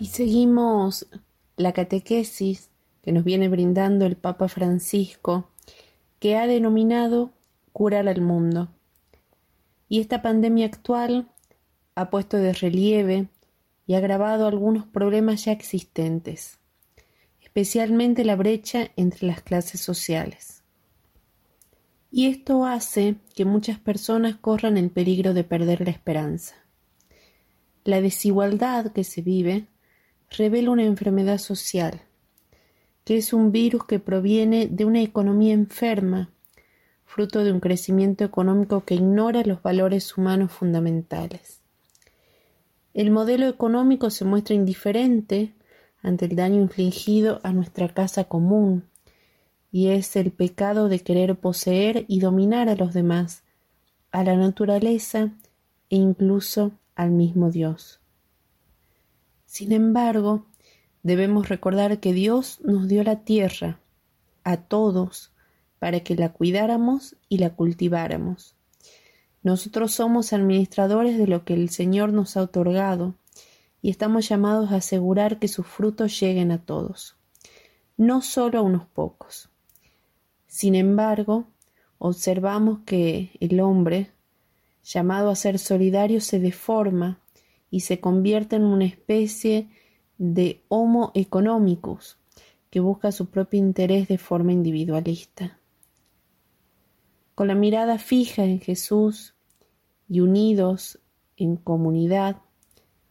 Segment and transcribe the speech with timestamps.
[0.00, 1.06] seguimos
[1.56, 2.70] la catequesis
[3.02, 5.48] que nos viene brindando el Papa Francisco,
[6.18, 7.32] que ha denominado
[7.72, 8.68] curar al mundo.
[9.88, 11.28] Y esta pandemia actual
[11.94, 13.28] ha puesto de relieve
[13.86, 16.58] y agravado algunos problemas ya existentes,
[17.40, 20.62] especialmente la brecha entre las clases sociales.
[22.10, 26.54] Y esto hace que muchas personas corran el peligro de perder la esperanza.
[27.84, 29.66] La desigualdad que se vive
[30.36, 32.00] revela una enfermedad social,
[33.04, 36.30] que es un virus que proviene de una economía enferma,
[37.04, 41.60] fruto de un crecimiento económico que ignora los valores humanos fundamentales.
[42.94, 45.52] El modelo económico se muestra indiferente
[46.02, 48.84] ante el daño infligido a nuestra casa común,
[49.70, 53.42] y es el pecado de querer poseer y dominar a los demás,
[54.10, 55.32] a la naturaleza
[55.88, 58.01] e incluso al mismo Dios.
[59.52, 60.46] Sin embargo,
[61.02, 63.80] debemos recordar que Dios nos dio la tierra
[64.44, 65.30] a todos
[65.78, 68.56] para que la cuidáramos y la cultiváramos.
[69.42, 73.14] Nosotros somos administradores de lo que el Señor nos ha otorgado
[73.82, 77.16] y estamos llamados a asegurar que sus frutos lleguen a todos,
[77.98, 79.50] no solo a unos pocos.
[80.46, 81.44] Sin embargo,
[81.98, 84.12] observamos que el hombre,
[84.82, 87.18] llamado a ser solidario, se deforma
[87.72, 89.70] y se convierte en una especie
[90.18, 92.18] de homo economicus
[92.68, 95.58] que busca su propio interés de forma individualista.
[97.34, 99.34] Con la mirada fija en Jesús
[100.06, 101.00] y unidos
[101.38, 102.42] en comunidad,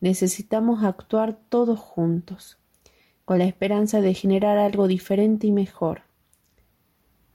[0.00, 2.56] necesitamos actuar todos juntos,
[3.24, 6.02] con la esperanza de generar algo diferente y mejor.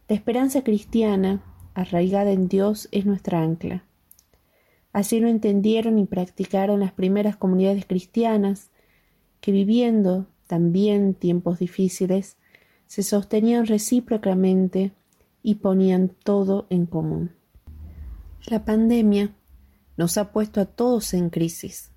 [0.07, 3.88] La esperanza cristiana, arraigada en Dios, es nuestra ancla.
[4.91, 8.71] Así lo entendieron y practicaron las primeras comunidades cristianas
[9.39, 12.37] que viviendo también tiempos difíciles
[12.87, 14.91] se sostenían recíprocamente
[15.43, 17.31] y ponían todo en común.
[18.47, 19.36] La pandemia
[19.95, 21.91] nos ha puesto a todos en crisis,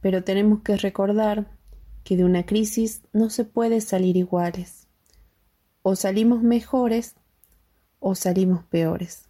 [0.00, 1.52] pero tenemos que recordar
[2.02, 4.88] que de una crisis no se puede salir iguales.
[5.82, 7.14] O salimos mejores
[8.00, 9.28] o salimos peores.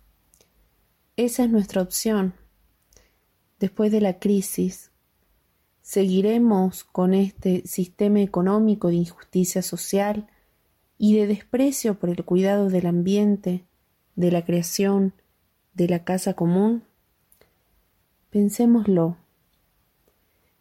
[1.17, 2.35] Esa es nuestra opción
[3.59, 4.91] después de la crisis,
[5.83, 10.27] seguiremos con este sistema económico de injusticia social
[10.99, 13.65] y de desprecio por el cuidado del ambiente,
[14.17, 15.13] de la creación,
[15.75, 16.85] de la casa común?
[18.31, 19.17] Pensémoslo,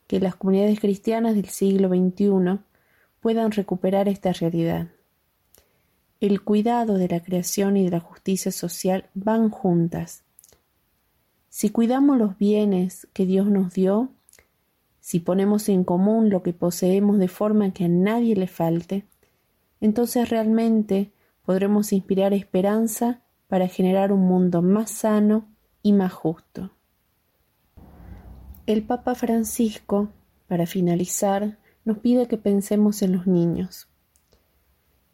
[0.07, 2.59] que las comunidades cristianas del siglo XXI
[3.19, 4.89] puedan recuperar esta realidad.
[6.19, 10.23] El cuidado de la creación y de la justicia social van juntas
[11.53, 14.09] si cuidamos los bienes que Dios nos dio,
[14.99, 19.05] si ponemos en común lo que poseemos de forma que a nadie le falte,
[19.79, 21.11] entonces realmente
[21.45, 25.45] podremos inspirar esperanza para generar un mundo más sano
[25.83, 26.71] y más justo.
[28.65, 30.09] El Papa Francisco,
[30.47, 33.87] para finalizar, nos pide que pensemos en los niños.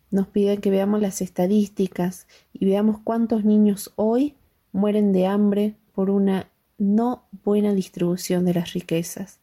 [0.09, 4.37] Nos pide que veamos las estadísticas y veamos cuántos niños hoy
[4.71, 9.41] mueren de hambre por una no buena distribución de las riquezas,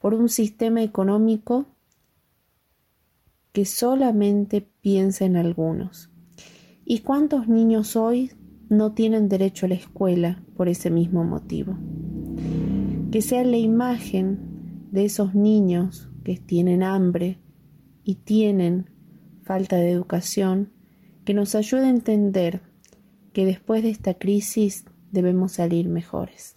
[0.00, 1.66] por un sistema económico
[3.52, 6.10] que solamente piensa en algunos.
[6.84, 8.32] ¿Y cuántos niños hoy
[8.68, 11.78] no tienen derecho a la escuela por ese mismo motivo?
[13.12, 17.38] Que sea la imagen de esos niños que tienen hambre
[18.02, 18.90] y tienen
[19.44, 20.72] falta de educación
[21.24, 22.60] que nos ayude a entender
[23.32, 24.84] que después de esta crisis
[25.16, 26.56] debemos salir mejores.